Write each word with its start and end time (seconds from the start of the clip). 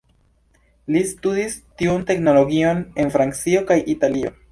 Li 0.93 1.01
studis 1.09 1.57
tiun 1.81 2.05
teknologion 2.07 2.81
en 3.05 3.13
Francio 3.17 3.63
kaj 3.73 3.79
Italio. 3.95 4.33